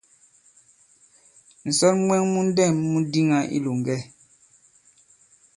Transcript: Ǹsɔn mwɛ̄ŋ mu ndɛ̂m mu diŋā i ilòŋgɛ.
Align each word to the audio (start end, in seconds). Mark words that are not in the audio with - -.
Ǹsɔn 1.69 1.95
mwɛ̄ŋ 2.05 2.23
mu 2.33 2.41
ndɛ̂m 2.49 2.75
mu 2.91 2.99
diŋā 3.11 3.37
i 3.45 3.51
ilòŋgɛ. 3.57 3.97